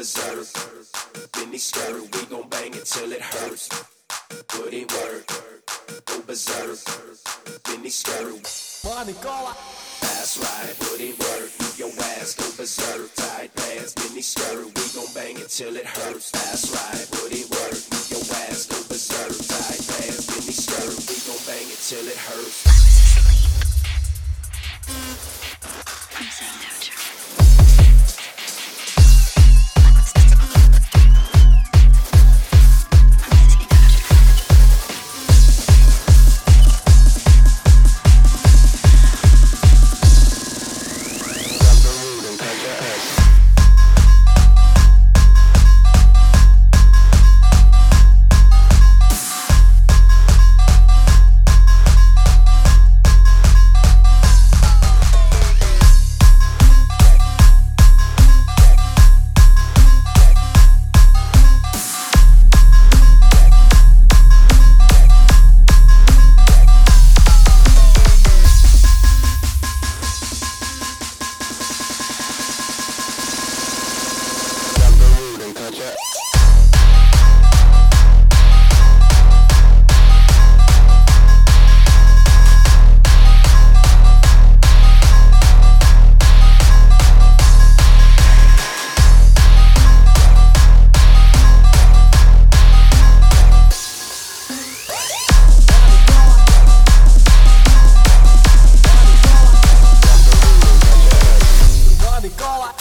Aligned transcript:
berserk. 0.00 0.48
Benny 1.32 1.58
skirt, 1.58 2.00
we 2.00 2.24
gon' 2.32 2.48
bang 2.48 2.72
it 2.72 2.86
till 2.86 3.12
it 3.12 3.20
hurts. 3.20 3.68
Put 4.48 4.72
it 4.72 4.90
work, 4.96 5.26
go 6.06 6.22
berserk. 6.22 6.78
Benny 7.64 7.90
skirt, 7.90 8.40
money 8.82 9.12
call. 9.20 9.52
That's 10.00 10.38
right, 10.40 10.72
put 10.80 11.00
it 11.00 11.18
work. 11.20 11.50
Move 11.60 11.78
your 11.78 11.92
ass, 12.16 12.32
go 12.32 12.48
berserk. 12.56 13.12
Tight 13.14 13.54
pants, 13.54 13.92
mini 14.00 14.22
skirt, 14.22 14.64
we 14.64 14.84
gon' 14.96 15.12
bang 15.12 15.36
it 15.36 15.50
till 15.50 15.76
it 15.76 15.84
hurts. 15.84 16.30
That's 16.30 16.64
right, 16.72 17.04
put 17.12 17.32
it 17.32 17.44
work. 17.52 17.76
Move 17.92 18.08
your 18.08 18.24
ass, 18.48 18.64
go 18.72 18.80
berserk. 18.88 19.36
Tight 19.52 19.82
pants, 19.84 20.24
mini 20.32 20.54
skirt, 20.64 20.96
we 21.12 21.16
gon' 21.28 21.44
bang 21.44 21.68
it 21.68 21.80
till 21.84 22.08
it 22.08 22.16
hurts. 22.16 22.49
goła 102.38 102.72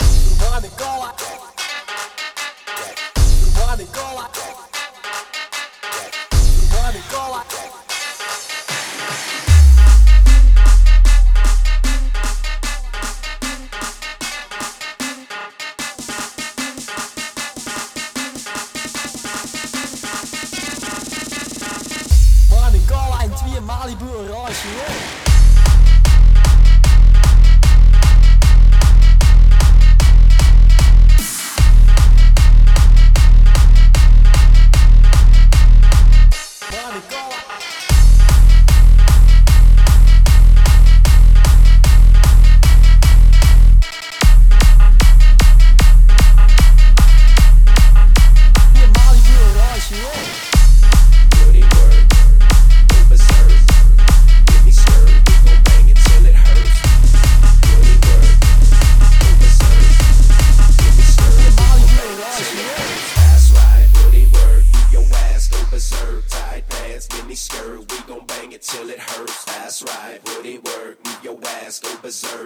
Turwany 0.00 0.70
goła 0.78 1.12
Turwany 1.12 1.38
goła 3.84 4.28
Turwany 6.68 7.02
goła 7.12 7.44
Gola 22.88 23.24
en 23.24 23.30
twee 23.30 23.60
Malibu 23.60 24.04
oranje. 24.04 25.23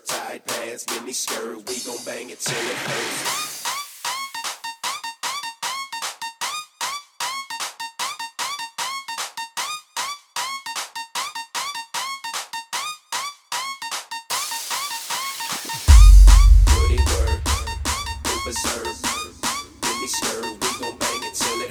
shirt, 0.00 0.06
tight 0.06 0.46
pants, 0.46 0.86
mini 0.90 1.12
skirt. 1.12 1.56
We 1.68 1.80
gon' 1.80 1.96
bang 2.04 2.30
it 2.30 2.40
till 2.40 2.58
it 2.58 2.76
hurts. 2.76 3.36
Berserk, 18.42 18.96
mini 19.82 20.06
skirt, 20.06 20.44
we 20.44 20.80
gon' 20.80 20.98
bang 20.98 21.22
it 21.22 21.34
till 21.34 21.60
it 21.60 21.69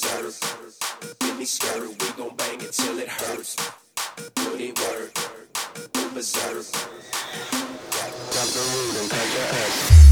deserve. 0.00 0.38
Give 1.20 1.38
me 1.38 1.44
scurry, 1.44 1.88
we 1.88 2.10
gon' 2.16 2.36
bang 2.36 2.60
it 2.60 2.72
till 2.72 2.98
it 2.98 3.08
hurts. 3.08 3.56
Put 4.34 4.60
it 4.60 4.78
work, 4.78 5.12
we 5.94 6.14
berserk. 6.14 6.66
Drop 8.32 8.48
the 8.48 8.60
root 8.74 9.00
and 9.00 9.10
cut 9.10 9.26
the 9.32 9.40
earth. 9.40 10.05